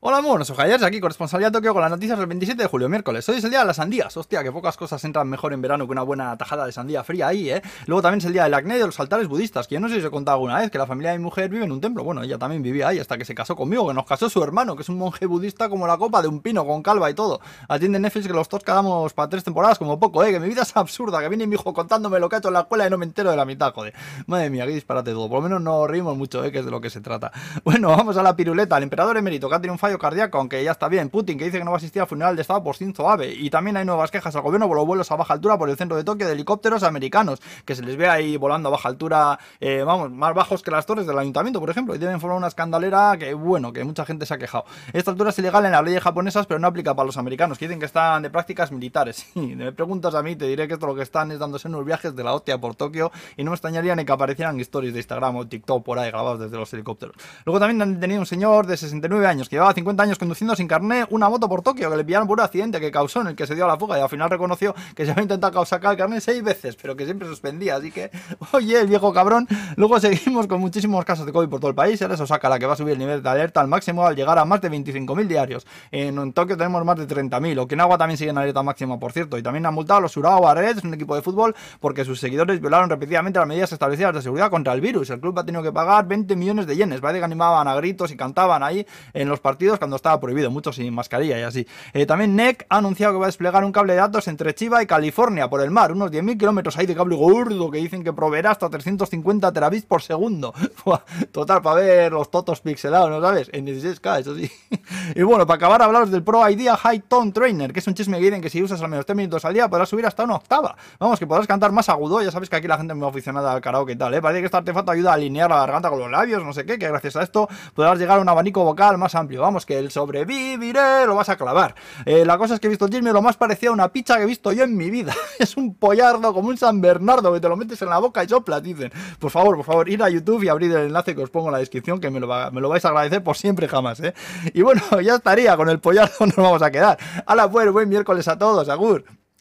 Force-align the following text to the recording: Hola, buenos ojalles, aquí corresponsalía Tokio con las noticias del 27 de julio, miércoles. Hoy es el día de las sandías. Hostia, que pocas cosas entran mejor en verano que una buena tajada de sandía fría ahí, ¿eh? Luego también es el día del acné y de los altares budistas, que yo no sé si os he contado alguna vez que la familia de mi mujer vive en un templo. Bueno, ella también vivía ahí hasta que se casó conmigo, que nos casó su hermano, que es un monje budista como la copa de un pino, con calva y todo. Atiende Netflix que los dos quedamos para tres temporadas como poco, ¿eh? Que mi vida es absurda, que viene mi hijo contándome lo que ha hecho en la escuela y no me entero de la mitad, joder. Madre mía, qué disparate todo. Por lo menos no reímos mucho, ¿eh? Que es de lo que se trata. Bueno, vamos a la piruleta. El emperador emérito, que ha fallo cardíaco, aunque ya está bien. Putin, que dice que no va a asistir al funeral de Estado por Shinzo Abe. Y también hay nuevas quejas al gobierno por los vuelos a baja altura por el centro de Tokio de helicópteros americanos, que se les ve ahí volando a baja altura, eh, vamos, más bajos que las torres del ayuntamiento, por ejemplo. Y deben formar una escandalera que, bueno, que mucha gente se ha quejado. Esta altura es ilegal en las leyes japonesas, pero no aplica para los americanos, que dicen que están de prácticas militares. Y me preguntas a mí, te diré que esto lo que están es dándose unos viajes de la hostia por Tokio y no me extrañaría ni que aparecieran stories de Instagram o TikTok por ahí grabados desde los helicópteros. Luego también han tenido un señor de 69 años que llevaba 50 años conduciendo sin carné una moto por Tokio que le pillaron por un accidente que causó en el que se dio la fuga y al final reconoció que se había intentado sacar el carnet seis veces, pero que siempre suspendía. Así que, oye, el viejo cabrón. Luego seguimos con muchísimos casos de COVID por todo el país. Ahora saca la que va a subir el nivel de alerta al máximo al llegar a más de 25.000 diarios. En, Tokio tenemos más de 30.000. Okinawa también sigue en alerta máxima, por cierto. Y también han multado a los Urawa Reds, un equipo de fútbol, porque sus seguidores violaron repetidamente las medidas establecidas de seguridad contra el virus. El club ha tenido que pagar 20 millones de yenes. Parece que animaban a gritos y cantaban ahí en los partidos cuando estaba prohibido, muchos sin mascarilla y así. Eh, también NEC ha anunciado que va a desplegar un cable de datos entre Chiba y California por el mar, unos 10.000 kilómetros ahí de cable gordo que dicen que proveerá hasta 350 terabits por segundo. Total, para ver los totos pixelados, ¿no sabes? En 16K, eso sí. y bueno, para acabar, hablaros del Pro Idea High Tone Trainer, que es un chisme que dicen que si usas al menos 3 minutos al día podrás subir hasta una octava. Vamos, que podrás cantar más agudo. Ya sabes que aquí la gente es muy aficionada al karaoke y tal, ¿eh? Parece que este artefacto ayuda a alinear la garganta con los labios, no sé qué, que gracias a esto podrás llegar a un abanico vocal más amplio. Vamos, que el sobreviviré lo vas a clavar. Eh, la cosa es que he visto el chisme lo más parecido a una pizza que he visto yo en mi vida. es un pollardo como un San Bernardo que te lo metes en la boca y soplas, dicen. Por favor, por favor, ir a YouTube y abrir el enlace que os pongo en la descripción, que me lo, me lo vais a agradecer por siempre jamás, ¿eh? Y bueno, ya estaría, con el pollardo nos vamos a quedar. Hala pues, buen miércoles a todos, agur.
Hola, 0.00 0.20
buenos 0.20 0.48
ojalles, 0.50 0.80
aquí 0.84 1.00
corresponsalía 1.00 1.50
Tokio 1.50 1.72
con 1.72 1.82
las 1.82 1.90
noticias 1.90 2.16
del 2.16 2.28
27 2.28 2.62
de 2.62 2.68
julio, 2.68 2.88
miércoles. 2.88 3.28
Hoy 3.28 3.38
es 3.38 3.42
el 3.42 3.50
día 3.50 3.58
de 3.58 3.64
las 3.64 3.78
sandías. 3.78 4.16
Hostia, 4.16 4.44
que 4.44 4.52
pocas 4.52 4.76
cosas 4.76 5.02
entran 5.02 5.28
mejor 5.28 5.52
en 5.52 5.60
verano 5.60 5.86
que 5.86 5.90
una 5.90 6.04
buena 6.04 6.36
tajada 6.36 6.66
de 6.66 6.70
sandía 6.70 7.02
fría 7.02 7.26
ahí, 7.26 7.50
¿eh? 7.50 7.62
Luego 7.86 8.00
también 8.00 8.20
es 8.20 8.24
el 8.26 8.32
día 8.32 8.44
del 8.44 8.54
acné 8.54 8.76
y 8.76 8.78
de 8.78 8.86
los 8.86 9.00
altares 9.00 9.26
budistas, 9.26 9.66
que 9.66 9.74
yo 9.74 9.80
no 9.80 9.88
sé 9.88 9.94
si 9.94 10.00
os 10.02 10.06
he 10.06 10.10
contado 10.10 10.36
alguna 10.36 10.60
vez 10.60 10.70
que 10.70 10.78
la 10.78 10.86
familia 10.86 11.10
de 11.10 11.18
mi 11.18 11.24
mujer 11.24 11.50
vive 11.50 11.64
en 11.64 11.72
un 11.72 11.80
templo. 11.80 12.04
Bueno, 12.04 12.22
ella 12.22 12.38
también 12.38 12.62
vivía 12.62 12.86
ahí 12.86 13.00
hasta 13.00 13.18
que 13.18 13.24
se 13.24 13.34
casó 13.34 13.56
conmigo, 13.56 13.88
que 13.88 13.94
nos 13.94 14.06
casó 14.06 14.30
su 14.30 14.40
hermano, 14.40 14.76
que 14.76 14.82
es 14.82 14.88
un 14.88 14.98
monje 14.98 15.26
budista 15.26 15.68
como 15.68 15.84
la 15.88 15.98
copa 15.98 16.22
de 16.22 16.28
un 16.28 16.42
pino, 16.42 16.64
con 16.64 16.80
calva 16.80 17.10
y 17.10 17.14
todo. 17.14 17.40
Atiende 17.66 17.98
Netflix 17.98 18.28
que 18.28 18.32
los 18.32 18.48
dos 18.48 18.62
quedamos 18.62 19.12
para 19.14 19.28
tres 19.28 19.42
temporadas 19.42 19.78
como 19.78 19.98
poco, 19.98 20.22
¿eh? 20.22 20.30
Que 20.30 20.38
mi 20.38 20.46
vida 20.46 20.62
es 20.62 20.76
absurda, 20.76 21.18
que 21.18 21.28
viene 21.28 21.48
mi 21.48 21.56
hijo 21.56 21.74
contándome 21.74 22.20
lo 22.20 22.28
que 22.28 22.36
ha 22.36 22.38
hecho 22.38 22.48
en 22.48 22.54
la 22.54 22.60
escuela 22.60 22.86
y 22.86 22.90
no 22.90 22.98
me 22.98 23.04
entero 23.04 23.32
de 23.32 23.36
la 23.36 23.44
mitad, 23.44 23.74
joder. 23.74 23.94
Madre 24.28 24.48
mía, 24.48 24.64
qué 24.64 24.74
disparate 24.74 25.10
todo. 25.10 25.28
Por 25.28 25.38
lo 25.38 25.42
menos 25.42 25.60
no 25.60 25.88
reímos 25.88 26.16
mucho, 26.16 26.44
¿eh? 26.44 26.52
Que 26.52 26.60
es 26.60 26.64
de 26.64 26.70
lo 26.70 26.80
que 26.80 26.88
se 26.88 27.00
trata. 27.00 27.32
Bueno, 27.64 27.88
vamos 27.88 28.16
a 28.16 28.22
la 28.22 28.36
piruleta. 28.36 28.76
El 28.76 28.84
emperador 28.84 29.16
emérito, 29.16 29.48
que 29.48 29.56
ha 29.56 29.60
fallo 29.88 29.98
cardíaco, 29.98 30.38
aunque 30.38 30.62
ya 30.62 30.72
está 30.72 30.88
bien. 30.88 31.08
Putin, 31.08 31.38
que 31.38 31.46
dice 31.46 31.58
que 31.58 31.64
no 31.64 31.70
va 31.70 31.76
a 31.76 31.78
asistir 31.78 32.02
al 32.02 32.08
funeral 32.08 32.36
de 32.36 32.42
Estado 32.42 32.62
por 32.62 32.76
Shinzo 32.76 33.08
Abe. 33.08 33.32
Y 33.32 33.48
también 33.48 33.76
hay 33.76 33.84
nuevas 33.84 34.10
quejas 34.10 34.36
al 34.36 34.42
gobierno 34.42 34.68
por 34.68 34.76
los 34.76 34.86
vuelos 34.86 35.10
a 35.10 35.16
baja 35.16 35.32
altura 35.34 35.56
por 35.56 35.70
el 35.70 35.76
centro 35.76 35.96
de 35.96 36.04
Tokio 36.04 36.26
de 36.26 36.34
helicópteros 36.34 36.82
americanos, 36.82 37.40
que 37.64 37.74
se 37.74 37.82
les 37.82 37.96
ve 37.96 38.08
ahí 38.08 38.36
volando 38.36 38.68
a 38.68 38.72
baja 38.72 38.88
altura, 38.88 39.38
eh, 39.60 39.82
vamos, 39.82 40.10
más 40.10 40.34
bajos 40.34 40.62
que 40.62 40.70
las 40.70 40.84
torres 40.84 41.06
del 41.06 41.18
ayuntamiento, 41.18 41.60
por 41.60 41.70
ejemplo. 41.70 41.94
Y 41.94 41.98
deben 41.98 42.20
formar 42.20 42.38
una 42.38 42.48
escandalera 42.48 43.16
que, 43.18 43.32
bueno, 43.34 43.72
que 43.72 43.82
mucha 43.84 44.04
gente 44.04 44.26
se 44.26 44.34
ha 44.34 44.38
quejado. 44.38 44.64
Esta 44.92 45.10
altura 45.10 45.30
es 45.30 45.38
ilegal 45.38 45.64
en 45.64 45.72
las 45.72 45.82
leyes 45.82 46.02
japonesas, 46.02 46.46
pero 46.46 46.60
no 46.60 46.66
aplica 46.66 46.94
para 46.94 47.06
los 47.06 47.16
americanos, 47.16 47.58
que 47.58 47.66
dicen 47.66 47.80
que 47.80 47.86
están 47.86 48.22
de 48.22 48.30
prácticas 48.30 48.72
militares. 48.72 49.26
Y 49.38 49.54
me 49.54 49.72
preguntas 49.72 50.14
a 50.14 50.22
mí, 50.22 50.36
te 50.36 50.46
diré 50.46 50.68
que 50.68 50.74
esto 50.74 50.86
lo 50.86 50.94
que 50.94 51.02
están 51.02 51.30
es 51.30 51.38
dándose 51.38 51.68
unos 51.68 51.84
viajes 51.84 52.14
de 52.14 52.22
la 52.22 52.34
hostia 52.34 52.58
por 52.58 52.74
Tokio 52.74 53.10
y 53.36 53.44
no 53.44 53.52
me 53.52 53.54
extrañaría 53.54 53.94
ni 53.94 54.04
que 54.04 54.12
aparecieran 54.12 54.60
stories 54.60 54.92
de 54.92 54.98
Instagram 54.98 55.36
o 55.36 55.46
TikTok 55.46 55.84
por 55.84 55.98
ahí 55.98 56.10
grabados 56.10 56.40
desde 56.40 56.56
los 56.56 56.72
helicópteros. 56.74 57.16
Luego 57.44 57.60
también 57.60 57.80
han 57.80 58.00
tenido 58.00 58.20
un 58.20 58.26
señor 58.26 58.66
de 58.66 58.76
69 58.76 59.26
años 59.26 59.48
que 59.48 59.56
llevaba 59.56 59.74
50 59.78 60.02
años 60.02 60.18
conduciendo 60.18 60.54
sin 60.56 60.68
carné 60.68 61.06
una 61.10 61.28
moto 61.28 61.48
por 61.48 61.62
Tokio 61.62 61.90
que 61.90 61.96
le 61.96 62.04
pillaron 62.04 62.26
por 62.26 62.38
un 62.38 62.44
accidente 62.44 62.80
que 62.80 62.90
causó 62.90 63.20
en 63.20 63.28
el 63.28 63.36
que 63.36 63.46
se 63.46 63.54
dio 63.54 63.66
la 63.66 63.76
fuga 63.76 63.98
y 63.98 64.02
al 64.02 64.08
final 64.08 64.28
reconoció 64.28 64.74
que 64.94 65.04
se 65.04 65.12
había 65.12 65.22
intentado 65.22 65.64
sacar 65.64 65.92
el 65.92 65.98
carnet 65.98 66.20
seis 66.20 66.42
veces, 66.42 66.76
pero 66.76 66.96
que 66.96 67.04
siempre 67.04 67.28
suspendía. 67.28 67.76
Así 67.76 67.90
que, 67.90 68.10
oye, 68.52 68.80
el 68.80 68.88
viejo 68.88 69.12
cabrón. 69.12 69.46
Luego 69.76 69.98
seguimos 70.00 70.46
con 70.46 70.60
muchísimos 70.60 71.04
casos 71.04 71.26
de 71.26 71.32
COVID 71.32 71.48
por 71.48 71.60
todo 71.60 71.70
el 71.70 71.74
país. 71.74 72.00
Ahora 72.02 72.16
saca 72.16 72.48
la 72.48 72.58
que 72.58 72.66
va 72.66 72.74
a 72.74 72.76
subir 72.76 72.92
el 72.92 72.98
nivel 72.98 73.22
de 73.22 73.28
alerta 73.28 73.60
al 73.60 73.68
máximo 73.68 74.06
al 74.06 74.16
llegar 74.16 74.38
a 74.38 74.44
más 74.44 74.60
de 74.60 74.70
25.000 74.70 75.26
diarios. 75.26 75.66
En, 75.90 76.32
Tokio 76.32 76.56
tenemos 76.56 76.84
más 76.84 76.98
de 76.98 77.06
30.000. 77.06 77.58
Okinawa 77.60 77.96
también 77.98 78.18
sigue 78.18 78.30
en 78.30 78.38
alerta 78.38 78.62
máxima, 78.62 78.98
por 78.98 79.12
cierto. 79.12 79.38
Y 79.38 79.42
también 79.42 79.66
han 79.66 79.74
multado 79.74 79.98
a 79.98 80.00
los 80.02 80.16
Urawa 80.16 80.54
Reds, 80.54 80.84
un 80.84 80.94
equipo 80.94 81.14
de 81.14 81.22
fútbol, 81.22 81.54
porque 81.80 82.04
sus 82.04 82.20
seguidores 82.20 82.60
violaron 82.60 82.90
repetidamente 82.90 83.38
las 83.38 83.48
medidas 83.48 83.72
establecidas 83.72 84.14
de 84.14 84.22
seguridad 84.22 84.50
contra 84.50 84.72
el 84.72 84.80
virus. 84.80 85.10
El 85.10 85.20
club 85.20 85.38
ha 85.38 85.44
tenido 85.44 85.62
que 85.62 85.72
pagar 85.72 86.06
20 86.06 86.36
millones 86.36 86.66
de 86.66 86.76
yenes. 86.76 87.00
Parece 87.00 87.20
que 87.20 87.24
animaban 87.24 87.68
a 87.68 87.74
gritos 87.74 88.10
y 88.10 88.16
cantaban 88.16 88.62
ahí 88.62 88.86
en 89.12 89.28
los 89.28 89.40
partidos 89.40 89.67
cuando 89.76 89.96
estaba 89.96 90.18
prohibido, 90.18 90.50
muchos 90.50 90.76
sin 90.76 90.94
mascarilla 90.94 91.38
y 91.38 91.42
así. 91.42 91.66
Eh, 91.92 92.06
también 92.06 92.36
NEC 92.36 92.66
ha 92.70 92.78
anunciado 92.78 93.14
que 93.14 93.18
va 93.18 93.26
a 93.26 93.28
desplegar 93.28 93.64
un 93.64 93.72
cable 93.72 93.94
de 93.94 93.98
datos 93.98 94.28
entre 94.28 94.54
Chiba 94.54 94.82
y 94.82 94.86
California 94.86 95.50
por 95.50 95.60
el 95.60 95.70
mar, 95.70 95.92
unos 95.92 96.10
10.000 96.10 96.38
kilómetros 96.38 96.78
ahí 96.78 96.86
de 96.86 96.94
cable 96.94 97.16
gordo 97.16 97.70
que 97.70 97.78
dicen 97.78 98.04
que 98.04 98.12
proveerá 98.12 98.52
hasta 98.52 98.70
350 98.70 99.52
terabits 99.52 99.84
por 99.84 100.00
segundo. 100.00 100.54
Total, 101.32 101.60
para 101.60 101.80
ver 101.80 102.12
los 102.12 102.30
totos 102.30 102.60
pixelados, 102.60 103.10
¿no 103.10 103.20
sabes? 103.20 103.50
En 103.52 103.66
16K, 103.66 104.20
eso 104.20 104.34
sí. 104.36 104.50
y 105.14 105.22
bueno, 105.22 105.46
para 105.46 105.56
acabar, 105.56 105.82
hablaros 105.82 106.10
del 106.10 106.22
Pro 106.22 106.48
Idea 106.48 106.76
High 106.76 107.00
Tone 107.00 107.32
Trainer, 107.32 107.72
que 107.72 107.80
es 107.80 107.86
un 107.86 107.94
chisme 107.94 108.18
que 108.18 108.24
dicen 108.24 108.40
que 108.40 108.50
si 108.50 108.62
usas 108.62 108.80
al 108.80 108.88
menos 108.88 109.04
3 109.04 109.16
minutos 109.16 109.44
al 109.44 109.54
día 109.54 109.68
podrás 109.68 109.88
subir 109.88 110.06
hasta 110.06 110.24
una 110.24 110.36
octava. 110.36 110.76
Vamos, 110.98 111.18
que 111.18 111.26
podrás 111.26 111.46
cantar 111.46 111.72
más 111.72 111.88
agudo. 111.88 112.22
Ya 112.22 112.30
sabes 112.30 112.48
que 112.48 112.56
aquí 112.56 112.68
la 112.68 112.76
gente 112.76 112.92
es 112.92 112.98
muy 112.98 113.08
aficionada 113.08 113.52
al 113.52 113.60
karaoke 113.60 113.92
y 113.92 113.96
tal, 113.96 114.14
¿eh? 114.14 114.22
Parece 114.22 114.40
que 114.40 114.46
este 114.46 114.56
artefacto 114.56 114.92
ayuda 114.92 115.10
a 115.10 115.14
alinear 115.14 115.50
la 115.50 115.56
garganta 115.56 115.90
con 115.90 115.98
los 115.98 116.10
labios, 116.10 116.44
no 116.44 116.52
sé 116.52 116.64
qué, 116.64 116.78
que 116.78 116.88
gracias 116.88 117.16
a 117.16 117.22
esto 117.22 117.48
podrás 117.74 117.98
llegar 117.98 118.18
a 118.18 118.20
un 118.20 118.28
abanico 118.28 118.64
vocal 118.64 118.98
más 118.98 119.14
amplio. 119.14 119.42
Vamos, 119.42 119.57
que 119.66 119.78
el 119.78 119.90
sobreviviré 119.90 121.06
lo 121.06 121.14
vas 121.14 121.28
a 121.28 121.36
clavar. 121.36 121.74
Eh, 122.04 122.24
la 122.24 122.38
cosa 122.38 122.54
es 122.54 122.60
que 122.60 122.66
he 122.66 122.70
visto 122.70 122.86
el 122.86 122.92
chisme 122.92 123.12
lo 123.12 123.22
más 123.22 123.36
parecido 123.36 123.72
a 123.72 123.74
una 123.74 123.92
pizza 123.92 124.16
que 124.16 124.22
he 124.22 124.26
visto 124.26 124.52
yo 124.52 124.64
en 124.64 124.76
mi 124.76 124.90
vida. 124.90 125.14
es 125.38 125.56
un 125.56 125.74
pollardo 125.74 126.32
como 126.32 126.48
un 126.48 126.56
San 126.56 126.80
Bernardo 126.80 127.32
que 127.32 127.40
te 127.40 127.48
lo 127.48 127.56
metes 127.56 127.80
en 127.82 127.88
la 127.88 127.98
boca 127.98 128.24
y 128.24 128.28
soplas, 128.28 128.62
dicen. 128.62 128.92
Por 129.18 129.30
favor, 129.30 129.56
por 129.56 129.64
favor, 129.64 129.88
ir 129.88 130.02
a 130.02 130.08
YouTube 130.08 130.42
y 130.44 130.48
abrir 130.48 130.70
el 130.72 130.86
enlace 130.86 131.14
que 131.14 131.22
os 131.22 131.30
pongo 131.30 131.48
en 131.48 131.52
la 131.52 131.58
descripción, 131.58 132.00
que 132.00 132.10
me 132.10 132.20
lo, 132.20 132.28
me 132.50 132.60
lo 132.60 132.68
vais 132.68 132.84
a 132.84 132.88
agradecer 132.88 133.22
por 133.22 133.36
siempre 133.36 133.68
jamás, 133.68 134.00
¿eh? 134.00 134.14
Y 134.54 134.62
bueno, 134.62 134.82
ya 135.02 135.16
estaría, 135.16 135.56
con 135.56 135.68
el 135.68 135.78
pollardo 135.80 136.14
nos 136.26 136.36
vamos 136.36 136.62
a 136.62 136.70
quedar. 136.70 136.98
Hala 137.26 137.50
pues, 137.50 137.70
buen 137.72 137.88
miércoles 137.88 138.28
a 138.28 138.38
todos, 138.38 138.68
agur. 138.68 139.04